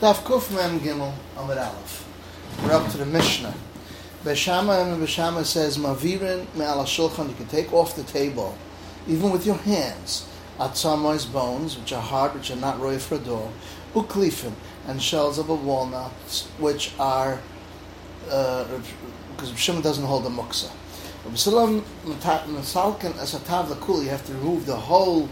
Daf 0.00 0.24
Kuf 0.24 0.54
Mem 0.54 0.78
Gimel 0.80 1.10
Amud 1.38 1.56
Aleph. 1.56 2.06
We're 2.62 2.72
up 2.72 2.90
to 2.90 2.98
the 2.98 3.06
Mishnah. 3.06 3.54
Beshama 4.24 4.92
and 4.92 5.02
Beshama 5.02 5.42
says, 5.42 5.78
Mavirin 5.78 6.46
me'al 6.54 6.84
shulchan, 6.84 7.30
you 7.30 7.34
can 7.34 7.46
take 7.46 7.72
off 7.72 7.96
the 7.96 8.02
table, 8.02 8.58
even 9.08 9.30
with 9.30 9.46
your 9.46 9.56
hands, 9.56 10.28
atzamois 10.58 11.32
bones, 11.32 11.78
which 11.78 11.94
are 11.94 12.02
hard, 12.02 12.34
which 12.34 12.50
are 12.50 12.56
not 12.56 12.78
roy 12.78 12.98
for 12.98 13.14
a 13.14 13.18
uklifin, 13.94 14.52
and 14.86 15.00
shells 15.00 15.38
of 15.38 15.48
a 15.48 15.54
walnut, 15.54 16.46
which 16.58 16.92
are, 16.98 17.40
uh, 18.30 18.66
because 19.34 19.58
Shimon 19.58 19.80
doesn't 19.80 20.04
hold 20.04 20.26
a 20.26 20.28
muksa. 20.28 20.70
You 21.24 21.30
have 24.10 24.26
to 24.26 24.34
remove 24.34 24.66
the 24.66 24.76
whole 24.76 25.30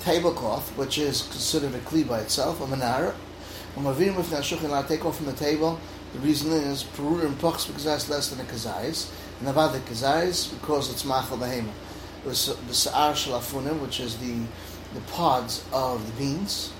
tablecloth, 0.00 0.76
which 0.76 0.98
is 0.98 1.22
considered 1.22 1.76
a 1.76 1.78
kli 1.78 2.08
by 2.08 2.18
itself, 2.18 2.60
a 2.60 2.66
menara, 2.66 3.14
Mavim 3.76 4.16
with 4.16 4.30
Nashukhin 4.30 4.72
I 4.72 4.86
take 4.86 5.04
off 5.04 5.16
from 5.16 5.26
the 5.26 5.32
table, 5.32 5.80
the 6.12 6.20
reason 6.20 6.52
is 6.52 6.84
Perur 6.84 7.24
and 7.24 7.36
because 7.36 7.84
that's 7.84 8.08
less 8.08 8.28
than 8.28 8.38
a 8.38 8.48
Kazais, 8.48 9.10
and 9.40 9.48
about 9.48 9.72
the 9.72 9.80
Kazais 9.80 10.52
because 10.60 10.90
it's 10.92 11.04
Machal 11.04 11.38
Behema. 11.38 11.72
The 12.24 12.34
Sa'ar 12.34 13.12
Shalafunim, 13.12 13.80
which 13.80 14.00
is 14.00 14.16
the 14.18 14.42
the 14.94 15.00
pods 15.12 15.64
of 15.72 16.06
the 16.06 16.12
beans, 16.24 16.72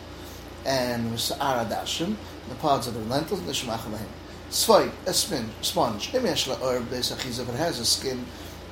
and 0.64 1.18
Sa'ar 1.18 1.64
Adashim, 1.64 2.14
the 2.48 2.54
pods 2.54 2.86
of 2.86 2.94
the 2.94 3.00
lentils, 3.00 3.40
and 3.40 3.48
the 3.48 3.52
Shemachal 3.52 3.90
Behema. 3.90 4.06
Svay, 4.50 4.90
a 5.06 5.12
spin, 5.12 5.50
sponge. 5.62 6.14
If 6.14 6.24
it 6.24 7.54
has 7.56 7.80
a 7.80 7.84
skin, 7.84 8.24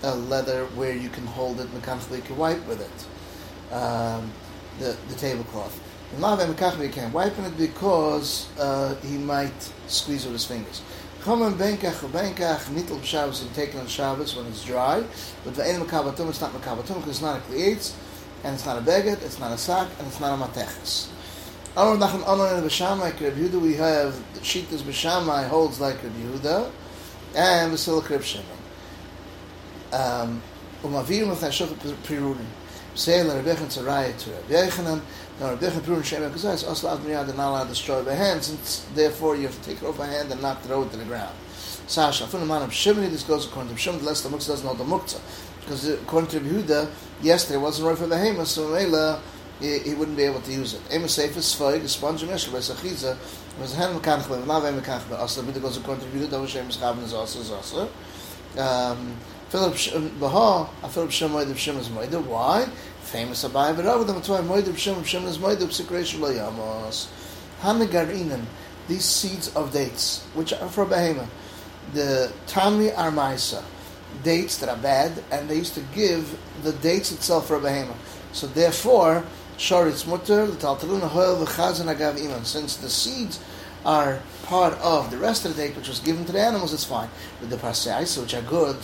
a 0.05 0.15
leather 0.15 0.67
where 0.77 0.95
you 0.95 1.09
can 1.09 1.27
hold 1.27 1.59
it, 1.59 1.73
mechanically 1.75 2.19
you 2.19 2.23
can 2.23 2.37
wipe 2.37 2.65
with 2.69 2.81
it. 2.81 3.75
Um, 3.75 4.31
the, 4.79 4.97
the 5.09 5.15
tablecloth. 5.17 5.81
Maven 6.19 6.55
Mekachmi 6.55 6.93
can't 6.93 7.13
wipe 7.15 7.39
it 7.39 7.57
because 7.57 8.49
uh, 8.59 8.95
he 8.97 9.17
might 9.17 9.53
squeeze 9.87 10.25
with 10.25 10.35
his 10.35 10.45
fingers. 10.45 10.83
Chomen 11.23 11.55
benkach 11.55 11.95
benkach 12.11 12.65
nitl 12.75 12.99
b'Shabbos 13.01 13.43
and 13.43 13.55
taken 13.55 13.81
on 13.81 13.87
Shabbos 13.87 14.37
when 14.37 14.45
it's 14.47 14.65
dry, 14.65 15.03
but 15.45 15.55
the 15.55 15.63
ve'en 15.63 15.81
mekabatum 15.81 16.29
it's 16.29 16.41
not 16.41 16.53
mekabatum 16.53 16.97
because 16.97 17.09
it's 17.09 17.23
not 17.23 17.39
a 17.39 17.43
klietz, 17.43 17.95
and 18.45 18.55
it's 18.55 18.67
not 18.67 18.77
a 18.77 18.81
beget, 18.81 19.23
it's 19.23 19.39
not 19.39 19.53
a 19.53 19.57
sack, 19.57 19.89
and 19.99 20.09
it's 20.09 20.21
not 20.21 20.39
a 20.39 20.43
mateches. 20.43 21.09
Amar 21.77 21.97
nachem 21.97 22.23
Amar 22.27 22.59
in 22.59 22.65
B'Shamai 22.65 22.99
like 22.99 23.21
Reb 23.21 23.35
Yehuda 23.35 23.61
we 23.61 23.75
have 23.75 24.15
the 24.35 24.41
Shitas 24.41 24.83
B'Shamai 24.83 25.49
holds 25.49 25.81
like 25.81 26.03
Reb 26.03 26.13
Yehuda, 26.13 26.71
and 27.37 27.71
Basil 27.71 28.03
Reb 28.03 28.23
Shimon. 28.23 28.45
Um, 29.93 30.43
umavir 30.83 31.29
with 31.29 31.41
Hashem 31.41 31.69
Pirurim. 31.69 32.45
Say 32.95 33.23
the 33.23 33.31
Rebbecha 33.31 33.67
Tzaraya 33.67 34.17
to 34.19 34.31
Rabbi 34.31 34.53
Yechanan, 34.53 35.01
now 35.41 35.57
Rebbecha 35.57 35.83
Prun 35.83 36.03
Shem 36.03 36.23
Ekazai 36.23 36.69
also 36.69 36.89
allowed 36.89 37.05
me 37.05 37.13
to 37.13 37.37
not 37.37 37.49
allowed 37.49 37.63
to 37.65 37.69
destroy 37.71 38.03
by 38.05 38.15
hand, 38.15 38.45
since 38.45 38.87
therefore 38.95 39.35
you 39.35 39.45
have 39.47 39.63
to 39.63 39.69
take 39.69 39.83
it 39.83 39.87
off 39.87 39.97
by 39.97 40.07
hand 40.07 40.31
and 40.31 40.43
not 40.43 40.63
throw 40.63 40.83
it 40.83 40.91
to 40.91 40.99
the 40.99 41.05
ground. 41.05 41.35
Sasha, 41.87 42.27
from 42.27 42.41
the 42.41 42.47
man 42.47 42.63
of 42.63 42.71
Shimoni, 42.71 43.11
this 43.11 43.23
goes 43.23 43.47
according 43.47 43.73
to 43.73 43.79
Shimon, 43.79 44.05
less 44.05 44.21
the 44.21 44.29
Muktzah 44.29 44.49
doesn't 44.49 44.67
know 44.67 44.75
the 44.75 44.85
Muktzah. 44.85 45.21
Because 45.61 45.89
according 45.89 46.31
to 46.31 46.41
Yehuda, 46.41 46.91
yesterday 47.23 47.59
wasn't 47.59 47.89
right 47.89 47.97
for 47.97 48.07
the 48.07 48.17
Hema, 48.17 48.45
so 48.45 48.69
Mela, 48.69 49.23
he, 49.59 49.79
he 49.79 49.95
wouldn't 49.95 50.17
be 50.17 50.25
able 50.25 50.41
to 50.43 50.53
use 50.53 50.75
it. 50.75 50.83
Ema 50.93 51.09
Sefer 51.09 51.41
Sfoig, 51.41 51.81
the 51.81 51.89
sponge 51.89 52.23
Meshel, 52.23 52.53
by 52.53 52.59
Sachiza, 52.59 53.17
was 53.59 53.73
a 53.73 53.77
hand 53.77 53.95
mechanic, 53.95 54.29
but 54.29 54.47
not 54.47 54.61
very 54.61 54.75
mechanic, 54.75 55.07
but 55.09 55.19
also 55.19 55.41
the 55.41 55.61
goes 55.61 55.79
according 55.79 56.05
to 56.05 56.19
Yehuda, 56.19 56.43
which 56.43 56.51
Shem 56.51 56.69
is 56.69 56.77
Chavin 56.77 57.03
is 57.05 57.15
also, 57.15 57.41
is 57.41 57.51
also. 57.51 57.89
Um, 58.59 59.17
Philip 59.53 59.77
Baha, 60.19 60.71
a 60.83 60.89
Philip 60.89 61.11
of 61.11 61.59
Shem 61.59 61.77
is 61.77 61.91
Moida. 61.91 62.25
Why? 62.25 62.65
Famous 63.03 63.45
Abai, 63.45 63.77
of 64.67 64.79
Shem, 64.79 64.97
of 64.97 65.07
these 68.89 69.05
seeds 69.05 69.55
of 69.55 69.71
dates, 69.71 70.25
which 70.33 70.55
are 70.55 70.69
for 70.71 70.87
Behema. 70.87 71.27
The 71.93 72.33
Tami 72.47 72.95
Armaisa, 72.95 73.63
dates 74.23 74.57
that 74.57 74.71
are 74.71 74.79
bad, 74.79 75.23
and 75.31 75.51
they 75.51 75.57
used 75.57 75.75
to 75.75 75.83
give 75.95 76.35
the 76.63 76.73
dates 76.73 77.13
itself 77.13 77.49
for 77.49 77.61
Behema. 77.61 77.95
So 78.33 78.47
therefore, 78.47 79.23
Shoritz 79.59 80.07
Mutter, 80.07 80.47
the 80.47 80.57
Taltaluna 80.57 81.09
Hoel, 81.09 81.45
V'chazan 81.45 81.95
Agav 81.95 82.19
Iman, 82.19 82.47
since 82.47 82.79
the 82.79 82.89
seeds 82.89 83.39
are 83.85 84.21
part 84.45 84.75
of 84.75 85.11
the 85.11 85.19
rest 85.19 85.45
of 85.45 85.57
the 85.57 85.63
date 85.63 85.77
which 85.77 85.89
was 85.89 86.01
given 86.01 86.25
to 86.25 86.33
the 86.33 86.41
animals, 86.41 86.73
it's 86.73 86.85
fine. 86.85 87.09
With 87.41 87.51
the 87.51 87.57
Pasais, 87.57 88.21
which 88.21 88.35
are 88.35 88.43
good, 88.43 88.77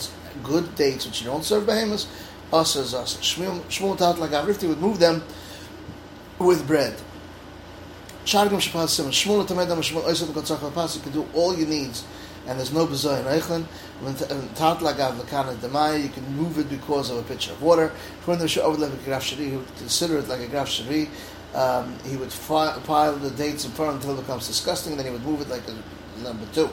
good 0.43 0.75
dates 0.75 1.05
which 1.05 1.21
you 1.21 1.27
don't 1.27 1.43
serve 1.43 1.65
behemoths, 1.65 2.07
us 2.51 2.75
as 2.75 2.93
us. 2.93 3.17
Shmuel 3.17 3.97
taught 3.97 4.19
like 4.19 4.31
Avrifti 4.31 4.67
would 4.67 4.81
move 4.81 4.99
them 4.99 5.23
with 6.39 6.65
bread. 6.67 6.95
Shargam 8.25 8.59
Shapas 8.59 8.89
Simon. 8.89 9.11
Shmuel 9.11 9.47
Tamedam 9.47 9.79
Shmuel 9.79 10.03
Oisat 10.03 10.27
Kotzach 10.27 10.73
Pass, 10.73 10.95
you 10.95 11.01
can 11.01 11.11
do 11.11 11.27
all 11.33 11.55
your 11.55 11.67
needs. 11.67 12.05
And 12.47 12.57
there's 12.57 12.73
no 12.73 12.87
bezoi 12.87 13.19
in 13.19 13.25
Eichlin. 13.25 13.65
When 14.01 14.15
Tat 14.15 14.79
Lagav 14.79 15.19
Lakana 15.19 15.55
Demai, 15.55 16.03
you 16.03 16.09
can 16.09 16.25
move 16.35 16.57
it 16.57 16.69
because 16.69 17.09
of 17.11 17.17
a 17.17 17.23
pitcher 17.23 17.51
of 17.51 17.61
water. 17.61 17.91
When 18.25 18.39
the 18.39 18.45
Sha'ov 18.45 18.81
a 18.81 19.05
Graf 19.05 19.23
Shari, 19.23 19.49
he 19.49 19.57
would 19.57 19.75
consider 19.77 20.17
it 20.19 20.27
like 20.27 20.39
a 20.39 20.47
Graf 20.47 20.69
Shari. 20.69 21.09
Um, 21.55 21.95
he 22.05 22.15
would 22.15 22.29
pile 22.29 23.15
the 23.15 23.31
dates 23.31 23.65
in 23.65 23.71
front 23.71 23.95
until 23.95 24.17
it 24.17 24.21
becomes 24.21 24.47
disgusting, 24.47 24.95
then 24.97 25.05
he 25.05 25.11
would 25.11 25.25
move 25.25 25.41
it 25.41 25.49
like 25.49 25.63
a 25.67 26.23
number 26.23 26.45
two. 26.53 26.69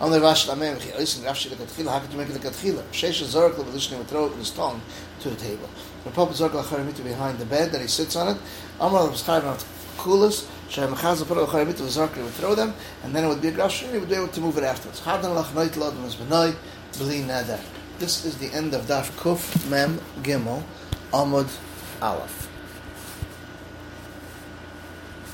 On 0.00 0.10
the 0.10 0.20
Rash 0.20 0.46
Lamem, 0.46 0.80
he 0.80 0.92
listen 0.92 1.24
Rav 1.24 1.36
Shila 1.36 1.56
Katchila, 1.56 1.90
how 1.90 2.00
could 2.00 2.10
you 2.10 2.18
make 2.18 2.28
it 2.28 2.36
a 2.36 2.38
Katchila? 2.38 2.82
Shesh 2.90 3.22
Zork 3.22 3.52
Levelishni 3.52 3.98
would 3.98 4.08
throw 4.08 4.26
it 4.26 4.32
in 4.32 4.38
his 4.38 4.50
tongue 4.50 4.80
to 5.20 5.30
the 5.30 5.36
table. 5.36 5.68
The 6.04 6.10
Papa 6.10 6.32
Zork 6.32 6.50
Lacharimitu 6.50 7.04
behind 7.04 7.38
the 7.38 7.44
bed 7.44 7.70
that 7.72 7.80
he 7.80 7.86
sits 7.86 8.16
on 8.16 8.28
it. 8.28 8.40
Amar 8.80 9.10
was 9.10 9.22
kind 9.22 9.44
of 9.44 9.94
coolest. 9.98 10.48
Shem 10.70 10.94
Chazal 10.94 11.26
put 11.26 11.36
Lacharimitu 11.36 11.82
Zork 11.82 12.16
would 12.16 12.32
throw 12.32 12.54
them, 12.54 12.74
and 13.04 13.14
then 13.14 13.24
it 13.24 13.28
would 13.28 13.42
be 13.42 13.48
a 13.48 13.52
Rav 13.52 13.72
he 13.72 13.98
would 13.98 14.08
be 14.08 14.14
able 14.14 14.28
to 14.28 14.40
move 14.40 14.56
it 14.58 14.64
afterwards. 14.64 15.00
Hadan 15.00 15.34
Lach 15.36 15.52
Noit 15.52 15.70
Lodem 15.70 16.04
is 16.06 16.14
Benoi, 16.16 16.54
Beli 16.98 17.20
Nadar. 17.20 17.60
This 17.98 18.24
is 18.24 18.38
the 18.38 18.50
end 18.54 18.72
of 18.72 18.86
Daf 18.86 19.10
Kuf 19.18 19.68
Mem 19.68 20.00
Gimel 20.22 20.62
Amud 21.12 21.50
Aleph. 22.00 22.49